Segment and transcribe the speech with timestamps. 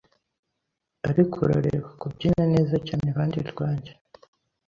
[1.09, 3.91] Ariko urareba, kubyina neza cyane iruhande rwanjye